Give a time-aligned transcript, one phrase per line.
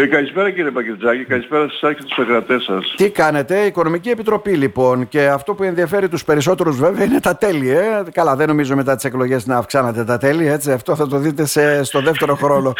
[0.00, 2.94] Ε, καλησπέρα κύριε Πακετζάκη, καλησπέρα σας και τους ακρατές σας.
[2.96, 7.70] Τι κάνετε, Οικονομική Επιτροπή λοιπόν και αυτό που ενδιαφέρει τους περισσότερους βέβαια είναι τα τέλη.
[7.70, 8.02] Ε.
[8.12, 11.46] Καλά δεν νομίζω μετά τις εκλογές να αυξάνατε τα τέλη, έτσι, αυτό θα το δείτε
[11.46, 12.72] σε, στο δεύτερο χρόνο.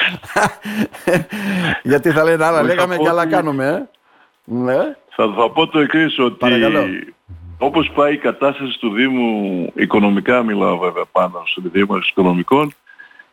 [1.90, 3.66] Γιατί θα λένε άλλα λέγαμε και άλλα κάνουμε.
[3.66, 3.88] Ε.
[4.44, 4.78] Ναι.
[5.10, 6.84] Θα, θα πω το εξής ότι Παρακαλώ.
[7.58, 12.72] όπως πάει η κατάσταση του Δήμου οικονομικά μιλάω βέβαια πάνω στο Δήμο Οικονομικών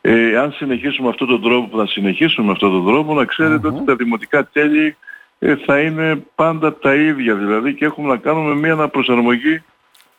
[0.02, 3.84] ε, αν συνεχίσουμε αυτόν τον τρόπο που θα συνεχίσουμε αυτόν τον τρόπο να ξέρετε ότι
[3.86, 4.96] τα δημοτικά τέλη
[5.40, 7.36] ε, θα είναι πάντα τα ίδια.
[7.36, 9.64] Δηλαδή και έχουμε να κάνουμε μια αναπροσαρμογή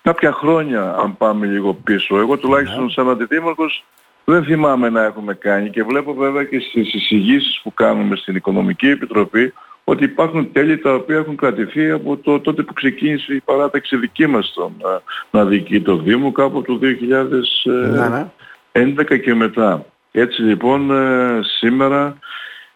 [0.02, 2.18] κάποια χρόνια αν πάμε λίγο πίσω.
[2.18, 3.84] Εγώ τουλάχιστον σαν αντιδήμαρχος
[4.24, 8.88] δεν θυμάμαι να έχουμε κάνει και βλέπω βέβαια και στις εισηγήσεις που κάνουμε στην Οικονομική
[8.88, 9.52] Επιτροπή
[9.84, 14.26] ότι υπάρχουν τέλη τα οποία έχουν κρατηθεί από το τότε που ξεκίνησε η παράταξη δική
[14.26, 14.72] μας στον,
[15.30, 18.26] να διοικεί το Δήμο κάπου το 2000,
[18.72, 19.84] 11 και μετά.
[20.12, 22.18] Έτσι λοιπόν ε, σήμερα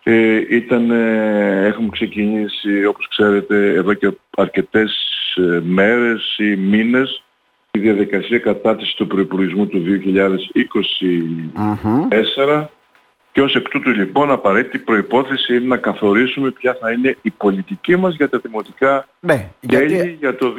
[0.03, 4.95] ε, ήταν, ε, έχουμε ξεκινήσει όπως ξέρετε εδώ και αρκετές
[5.37, 7.23] ε, μέρες ή μήνες
[7.71, 9.83] η διαδικασία κατάρτισης του προϋπολογισμού του
[12.49, 12.67] 2024
[13.33, 17.97] και ως εκ τούτου λοιπόν απαραίτητη προϋπόθεση είναι να καθορίσουμε ποια θα είναι η πολιτική
[17.97, 20.53] μας για τα δημοτικά ναι, γιατί, για το 2024.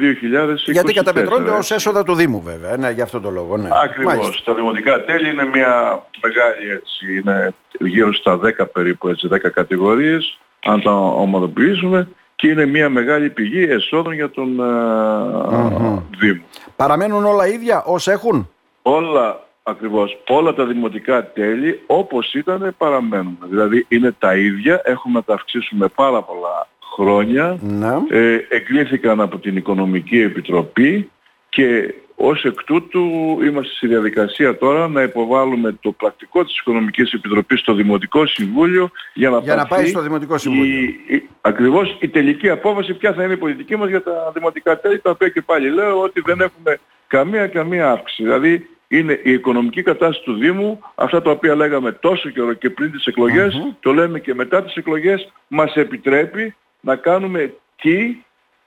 [0.66, 3.56] Γιατί καταμετρώνται ως έσοδα του Δήμου βέβαια, ναι, για αυτόν τον λόγο.
[3.56, 3.68] Ναι.
[3.84, 4.16] Ακριβώς.
[4.16, 4.42] Μάλιστα.
[4.44, 10.38] Τα δημοτικά τέλη είναι μια μεγάλη έτσι, είναι γύρω στα 10 περίπου έτσι, 10 κατηγορίες,
[10.64, 16.02] αν τα ομαδοποιήσουμε και είναι μια μεγάλη πηγή εσόδων για τον mm-hmm.
[16.18, 16.42] Δήμο.
[16.76, 18.48] Παραμένουν όλα ίδια ως έχουν;
[18.82, 20.18] Όλα Ακριβώς.
[20.28, 23.38] Όλα τα δημοτικά τέλη όπως ήταν παραμένουν.
[23.48, 27.58] Δηλαδή είναι τα ίδια, έχουμε να τα αυξήσουμε πάρα πολλά χρόνια.
[27.60, 27.94] Ναι.
[28.08, 31.10] Ε, εγκρίθηκαν από την Οικονομική Επιτροπή
[31.48, 33.00] και ως εκ τούτου
[33.44, 39.30] είμαστε στη διαδικασία τώρα να υποβάλουμε το πρακτικό της Οικονομικής Επιτροπής στο Δημοτικό Συμβούλιο για
[39.30, 40.80] να, για να πάει στο Δημοτικό Συμβούλιο.
[40.80, 44.80] Η, η, ακριβώς η τελική απόφαση ποια θα είναι η πολιτική μας για τα δημοτικά
[44.80, 48.22] τέλη τα οποία και πάλι λέω ότι δεν έχουμε καμία καμία αύξηση.
[48.22, 52.90] Δηλαδή είναι η οικονομική κατάσταση του Δήμου, αυτά τα οποία λέγαμε τόσο καιρό και πριν
[52.90, 58.16] τις εκλογες το λέμε και μετά τις εκλογές, μας επιτρέπει να κάνουμε τι,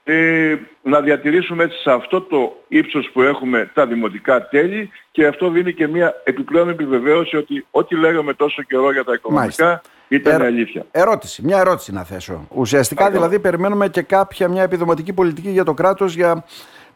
[0.03, 5.49] ε, να διατηρήσουμε έτσι σε αυτό το ύψος που έχουμε τα δημοτικά τέλη και αυτό
[5.49, 10.85] δίνει και μια επιπλέον επιβεβαίωση ότι ό,τι λέγαμε τόσο καιρό για τα οικονομικά ήταν αλήθεια.
[10.91, 12.47] Ερώτηση, μια ερώτηση να θέσω.
[12.49, 16.45] Ουσιαστικά δηλαδή περιμένουμε και κάποια μια επιδοματική πολιτική για το κράτος για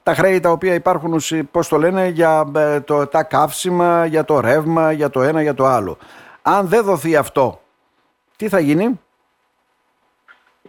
[0.03, 4.39] τα χρέη τα οποία υπάρχουν, πώς το λένε, για ε, το, τα καύσιμα, για το
[4.39, 5.97] ρεύμα, για το ένα, για το άλλο.
[6.41, 7.61] Αν δεν δοθεί αυτό,
[8.37, 8.99] τι θα γίνει;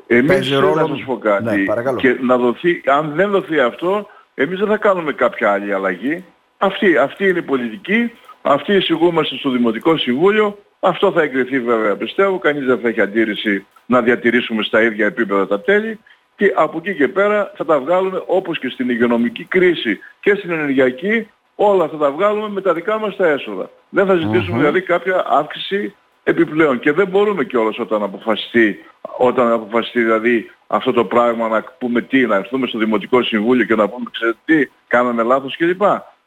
[0.06, 0.74] Εμείς ρόλο...
[0.74, 1.44] να σας πω κάτι.
[1.44, 6.24] Ναι, και να δοθεί, αν δεν δοθεί αυτό, εμείς δεν θα κάνουμε κάποια άλλη αλλαγή.
[6.58, 12.38] Αυτή, αυτή είναι η πολιτική, αυτή εισηγούμαστε στο Δημοτικό Συμβούλιο, αυτό θα εγκριθεί βέβαια πιστεύω,
[12.38, 15.98] κανείς δεν θα έχει αντίρρηση να διατηρήσουμε στα ίδια επίπεδα τα τέλη
[16.42, 20.50] και από εκεί και πέρα θα τα βγάλουμε όπως και στην υγειονομική κρίση και στην
[20.50, 23.70] ενεργειακή όλα θα τα βγάλουμε με τα δικά μας τα έσοδα.
[23.88, 28.84] Δεν θα ζητησουμε δηλαδή κάποια αύξηση επιπλέον και δεν μπορούμε κιόλας όταν αποφασιστεί,
[29.18, 33.74] όταν αποφασιστεί δηλαδή αυτό το πράγμα να πούμε τι, να έρθουμε στο Δημοτικό Συμβούλιο και
[33.74, 35.82] να πούμε ξέρετε τι, κάναμε λάθος κλπ.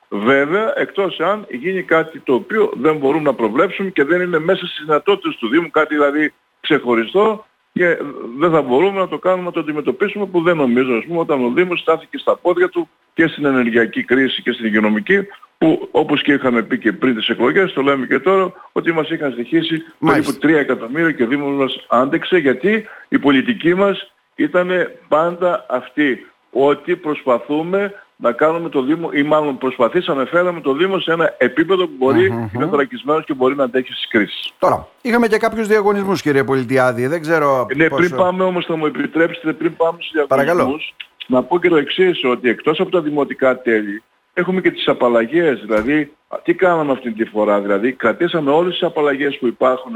[0.09, 4.65] Βέβαια, εκτός αν γίνει κάτι το οποίο δεν μπορούμε να προβλέψουμε και δεν είναι μέσα
[4.65, 7.45] στις δυνατότητες του Δήμου, κάτι δηλαδή ξεχωριστό,
[7.79, 7.97] και
[8.37, 10.95] δεν θα μπορούμε να το κάνουμε να το αντιμετωπίσουμε που δεν νομίζω.
[10.95, 14.65] Ας πούμε όταν ο Δήμος στάθηκε στα πόδια του και στην ενεργειακή κρίση και στην
[14.65, 15.27] υγειονομική
[15.57, 19.09] που όπως και είχαμε πει και πριν τις εκλογές, το λέμε και τώρα, ότι μας
[19.09, 24.69] είχαν στοιχήσει περίπου 3 εκατομμύρια και ο Δήμος μας άντεξε γιατί η πολιτική μας ήταν
[25.07, 26.25] πάντα αυτή.
[26.51, 31.85] Ότι προσπαθούμε να κάνουμε το Δήμο, ή μάλλον προσπαθήσαμε, φέραμε το Δήμο σε ένα επίπεδο
[31.85, 32.55] που μπορεί, mm-hmm.
[32.55, 34.53] είναι θωρακισμένος και μπορεί να αντέχει στις κρίσεις.
[34.59, 38.01] Τώρα, είχαμε και κάποιους διαγωνισμούς κύριε Πολιτιάδη, δεν ξέρω Ναι, πόσο...
[38.01, 40.93] πριν πάμε όμως, θα μου επιτρέψετε, πριν πάμε στους διαγωνισμούς,
[41.27, 44.03] να πω και το εξής, ότι εκτός από τα δημοτικά τέλη,
[44.33, 49.37] έχουμε και τις απαλλαγές, δηλαδή, τι κάναμε αυτή τη φορά, δηλαδή, κρατήσαμε όλες τις απαλλαγές
[49.37, 49.93] που υπάρχουν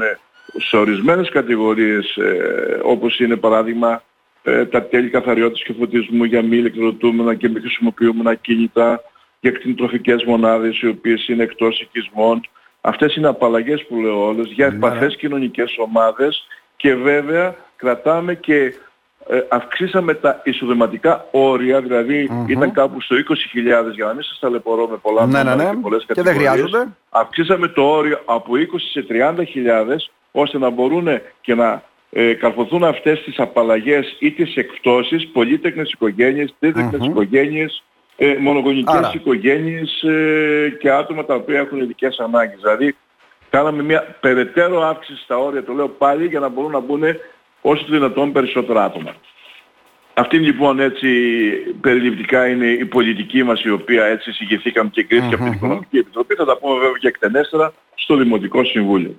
[0.68, 4.02] σε ορισμένες κατηγορίες, ε, όπως είναι παράδειγμα
[4.42, 9.02] ε, τα τέλη καθαριότητας και φωτισμού για μη ηλεκτροδοτούμενα και μη χρησιμοποιούμενα κίνητα,
[9.40, 12.40] για κτηνοτροφικές μονάδες οι οποίες είναι εκτός οικισμών.
[12.80, 14.76] Αυτές είναι απαλλαγές που λέω όλες για ναι.
[14.76, 16.46] επαφές κοινωνικές ομάδες
[16.76, 18.74] και βέβαια κρατάμε και
[19.28, 24.86] ε, αυξήσαμε τα εισοδηματικά όρια, δηλαδή ήταν κάπου στο 20.000 για να μην σας ταλαιπωρώ
[24.86, 25.64] με πολλά ναι, ναι, ναι.
[25.64, 26.88] και πολλές και δεν χρειάζονται.
[27.10, 28.56] Αυξήσαμε το όριο από 20
[28.92, 29.96] σε 30.000
[30.30, 31.08] ώστε να μπορούν
[31.40, 37.82] και να ε, καρποθούν αυτές τις απαλλαγές ή τις εκπτώσεις πολύτεκνες οικογένειες, τρίτεκνες οικογένειες,
[38.16, 39.12] ε, μονογονικές Άρα.
[39.14, 42.60] οικογένειες ε, και άτομα τα οποία έχουν ειδικές ανάγκες.
[42.60, 42.96] Δηλαδή
[43.50, 47.02] κάναμε μια περαιτέρω αύξηση στα όρια, το λέω πάλι, για να μπορούν να μπουν
[47.60, 49.14] όσο το δυνατόν περισσότερα άτομα.
[50.14, 51.08] Αυτή λοιπόν έτσι
[51.80, 56.34] περιληπτικά είναι η πολιτική μας η οποία έτσι συγκεκριθήκαμε και εγκρίθηκε από την Οικονομική Επιτροπή.
[56.34, 59.16] Θα τα πούμε βέβαια και εκτενέστερα στο Δημοτικό Συμβούλιο.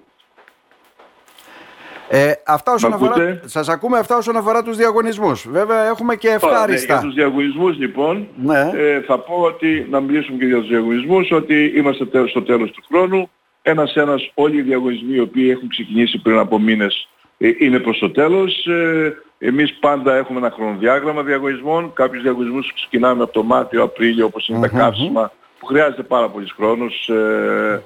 [2.14, 5.48] Ε, αυτά όσον αφορά, σας ακούμε αυτά όσον αφορά τους διαγωνισμούς.
[5.50, 6.94] Βέβαια έχουμε και ευχάριστα.
[6.94, 8.72] Ναι, για τους διαγωνισμούς λοιπόν ναι.
[8.74, 12.84] ε, θα πω ότι να μιλήσουμε και για τους διαγωνισμούς ότι είμαστε στο τέλος του
[12.88, 13.30] χρόνου.
[13.62, 18.00] Ένας ένας όλοι οι διαγωνισμοί οι οποίοι έχουν ξεκινήσει πριν από μήνες ε, είναι προς
[18.00, 18.66] το τέλος.
[18.66, 21.94] Ε, εμείς πάντα έχουμε ένα χρονοδιάγραμμα διαγωνισμών.
[21.94, 26.52] Κάποιους διαγωνισμούς ξεκινάμε από το Μάρτιο, Απρίλιο όπως είναι τα καύσιμα που χρειάζεται πάρα πολύς
[26.52, 27.84] χρόνος ε,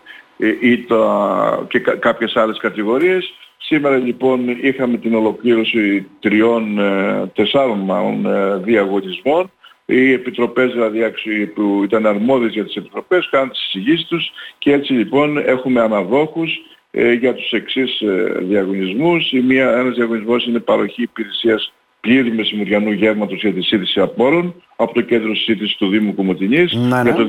[0.60, 3.34] ή τα, και κάποιες άλλες κατηγορίες.
[3.58, 6.80] Σήμερα λοιπόν είχαμε την ολοκλήρωση τριών,
[7.34, 8.28] τεσσάρων μάλλον
[8.64, 9.52] διαγωνισμών.
[9.86, 11.14] Οι επιτροπές δηλαδή
[11.54, 16.60] που ήταν αρμόδιες για τις επιτροπές κάνουν τις εισηγήσεις τους και έτσι λοιπόν έχουμε αναδόχους
[16.98, 19.32] ε, για τους εξής ε, διαγωνισμούς.
[19.32, 24.94] Η μία, ένας διαγωνισμός είναι παροχή υπηρεσίας πλήρη μεσημεριανού γεύματος για τη σύντηση απόρων από
[24.94, 27.28] το κέντρο σύντησης του Δήμου Κομωτινής ναι, για το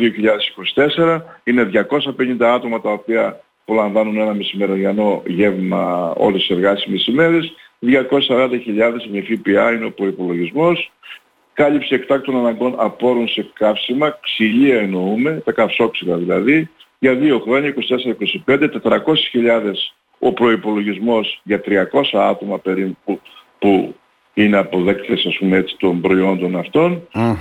[0.74, 1.20] 2024.
[1.44, 1.70] Είναι
[2.38, 7.52] 250 άτομα τα οποία απολαμβάνουν ένα μεσημεριανό γεύμα όλες τις εργάσιμες ημέρες.
[7.80, 10.92] 240.000 με ΦΠΑ είναι ο προϋπολογισμός.
[11.52, 17.74] Κάλυψη εκτάκτων αναγκών απόρων σε καύσιμα, ξυλία εννοούμε, τα καυσόξυλα δηλαδή, για δύο χρόνια,
[18.46, 19.72] 24-25, 400.000
[20.18, 23.20] ο προϋπολογισμός για 300 άτομα περίπου
[23.58, 23.94] που
[24.38, 26.62] είναι αποδέκτες ας πούμε έτσι των προϊόντων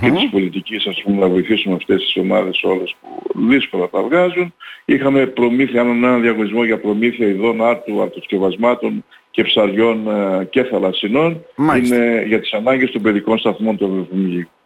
[0.00, 4.54] και της πολιτικής ας πούμε να βοηθήσουμε αυτές τις ομάδες όλες που δύσκολα τα βγάζουν.
[4.84, 11.44] Είχαμε προμήθεια, έναν διαγωνισμό για προμήθεια ειδών άρτου, αρτοσκευασμάτων και ψαριών ε, και θαλασσινών.
[11.76, 14.08] Είναι για τις ανάγκες των παιδικών σταθμών, των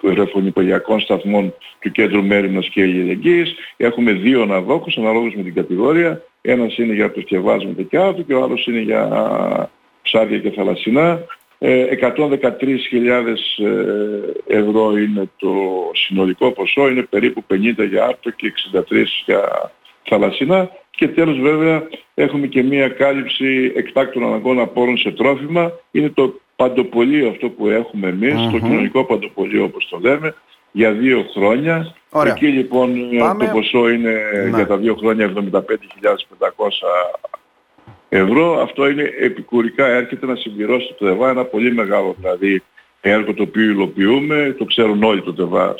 [0.03, 3.55] ρεφονιπελιακών σταθμών του Κέντρου Μέριμνας και Ελληνικής.
[3.77, 6.23] Έχουμε δύο αναδόχους αναλόγως με την κατηγορία.
[6.41, 9.71] Ένας είναι για αρτοσκευάσματα και άρτου και ο άλλος είναι για
[10.03, 11.21] ψάρια και θαλασσινά.
[11.61, 13.25] 113.000 ε,
[13.67, 15.53] ε, ευρώ είναι το
[15.93, 18.83] συνολικό ποσό, είναι περίπου 50 για άρτο και 63
[19.27, 19.73] για
[20.03, 25.73] θαλασσινά και τέλος βέβαια έχουμε και μία κάλυψη εκτάκτων αναγκών απόρων σε τρόφιμα.
[25.91, 30.35] Είναι το παντοπολείο αυτό που έχουμε εμείς, το κοινωνικό παντοπολείο όπως το λέμε,
[30.73, 31.95] για δύο χρόνια.
[32.11, 32.33] Ωραία.
[32.33, 34.11] Εκεί λοιπόν το ποσό είναι
[34.51, 34.56] ναι.
[34.56, 35.61] για τα δύο χρόνια 75.500
[38.11, 38.61] ευρώ.
[38.62, 42.62] Αυτό είναι επικουρικά έρχεται να συμπληρώσει το ΕΒΑ ένα πολύ μεγάλο δηλαδή
[43.01, 45.75] έργο το οποίο υλοποιούμε, το ξέρουν όλοι το ΤΕΒΑ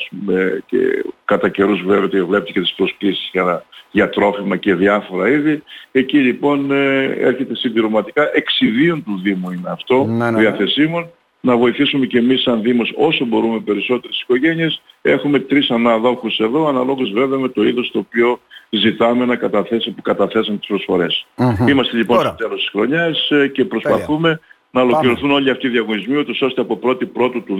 [0.65, 0.77] και
[1.25, 5.63] κατά καιρούς βέβαια το βλέπετε και τις προσκλήσεις για, για τρόφιμα και διάφορα είδη.
[5.91, 10.39] Εκεί λοιπόν ε, έρχεται συμπληρωματικά εξιδίων του Δήμου είναι αυτό, ναι, ναι, ναι.
[10.39, 11.09] διαθεσίμων,
[11.41, 14.81] να βοηθήσουμε και εμείς σαν Δήμος όσο μπορούμε περισσότερες οικογένειες.
[15.01, 18.39] Έχουμε τρεις αναδόχους εδώ, αναλόγως βέβαια με το είδος το οποίο
[18.69, 21.25] ζητάμε να καταθέσει που καταθέσαν τις προσφορες
[21.67, 24.39] Είμαστε λοιπόν στο τέλος της χρονιάς ε, και προσπαθούμε
[24.71, 27.59] να ολοκληρωθούν όλοι αυτοί οι διαγωνισμοί, ώστε από 1η Πρώτου του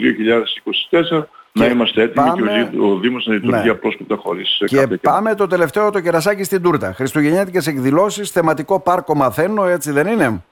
[1.12, 2.70] 2024 να είμαστε έτοιμοι πάμε...
[2.72, 3.70] και ο Δήμος να λειτουργεί ναι.
[3.70, 6.94] απρόσκοπτα χωρίς Και πάμε το τελευταίο το κερασάκι στην τούρτα.
[6.94, 10.44] Χριστουγεννιάτικες εκδηλώσεις, θεματικό πάρκο μαθαίνω, έτσι δεν είναι;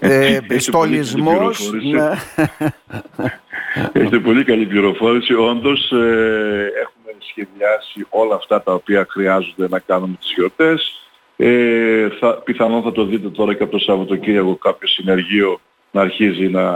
[0.00, 1.72] Ε, στολισμός.
[1.92, 2.10] Ναι.
[3.92, 5.34] Έχετε πολύ καλή πληροφόρηση.
[5.34, 10.94] Όντως ε, έχουμε σχεδιάσει όλα αυτά τα οποία χρειάζονται να κάνουμε τις γιορτές.
[11.36, 15.60] Ε, θα, πιθανόν θα το δείτε τώρα και από το Σαββατοκύριακο κάποιο συνεργείο
[15.90, 16.72] να αρχίζει να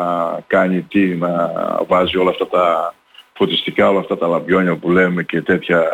[0.47, 1.51] κάνει τι, να
[1.87, 2.95] βάζει όλα αυτά τα
[3.33, 5.85] φωτιστικά, όλα αυτά τα λαμπιόνια που λέμε και τέτοια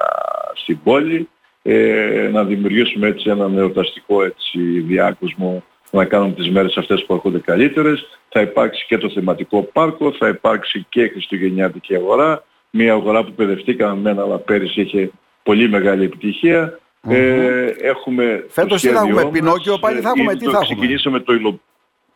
[0.55, 1.29] στην πόλη.
[1.63, 7.39] Ε, να δημιουργήσουμε έτσι ένα νεοταστικό έτσι, διάκοσμο να κάνουμε τις μέρες αυτές που έρχονται
[7.39, 8.07] καλύτερες.
[8.29, 12.45] Θα υπάρξει και το θεματικό πάρκο, θα υπάρξει και χριστουγεννιάτικη αγορά.
[12.71, 15.11] Μια αγορά που παιδευτήκαμε μένα αλλά πέρυσι είχε
[15.43, 16.79] πολύ μεγάλη επιτυχία.
[17.09, 21.33] Ε, έχουμε Φέτος τι θα έχουμε, Πινόκιο πάλι θα έχουμε, τι θα έχουμε; Ξεκινήσαμε το
[21.33, 21.61] υλο...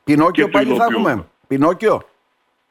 [0.04, 2.02] Πινόκιο πάλι θα έχουμε, Πινόκιο.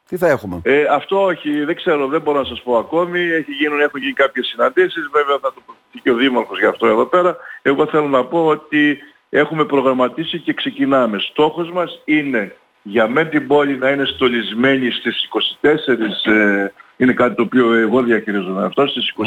[0.08, 3.20] Τι θα έχουμε; Ε, αυτό όχι, δεν ξέρω, δεν μπορώ να σας πω ακόμη.
[3.20, 6.88] Έχει γίνουν, έχουν γίνει κάποιες συναντήσεις, βέβαια θα το πει και ο Δήμαρχος για αυτό
[6.88, 7.38] εδώ πέρα.
[7.62, 8.98] Εγώ θέλω να πω ότι
[9.34, 11.20] έχουμε προγραμματίσει και ξεκινάμε.
[11.20, 15.28] Στόχος μας είναι για μεν την πόλη να είναι στολισμένη στις
[15.62, 18.88] 24 ε, είναι κάτι το οποίο εγώ διαχειρίζομαι αυτό.
[18.88, 19.24] Στις 24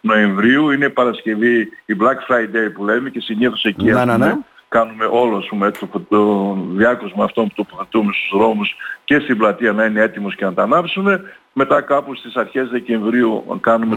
[0.00, 4.36] Νοεμβρίου είναι Παρασκευή η Black Friday που λέμε και συνήθως εκεί ναι, ναι, ναι.
[4.68, 9.84] κάνουμε όλο πούμε, το, το διάκοσμα αυτό που τοποθετούμε στους δρόμους και στην πλατεία να
[9.84, 11.22] είναι έτοιμος και να τα ανάψουμε.
[11.52, 13.44] Μετά κάπου στις αρχές Δεκεμβρίου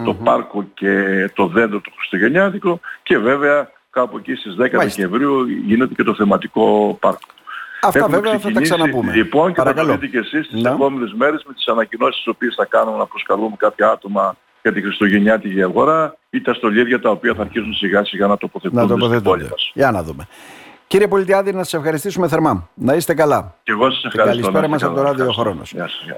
[0.05, 3.69] το πάρκο και το δέντρο το Χριστουγεννιάτικο και βέβαια
[3.99, 7.19] κάπου εκεί στις 10 Δεκεμβρίου γίνεται και το θεματικό πάρκο.
[7.81, 9.13] Αυτά Έχουμε βέβαια θα τα ξαναπούμε.
[9.13, 9.87] Λοιπόν και Παρακαλώ.
[9.87, 10.69] θα το δείτε και εσείς τις ναι.
[10.69, 14.81] επόμενες μέρες με τις ανακοινώσεις τις οποίες θα κάνουμε να προσκαλούμε κάποια άτομα για τη
[14.81, 19.43] Χριστουγεννιάτικη αγορά ή τα στολίδια τα οποία θα αρχίσουν σιγά σιγά να τοποθετούν στην πόλη
[19.43, 19.71] μας.
[19.73, 20.27] Για να δούμε.
[20.87, 22.69] Κύριε Πολιτιάδη, να σας ευχαριστήσουμε θερμά.
[22.73, 23.55] Να είστε καλά.
[23.63, 24.41] Και εγώ σας ευχαριστώ.
[24.41, 25.71] Καλησπέρα μας από το Ράδιο Χρόνος.
[25.71, 26.17] Γεια σας.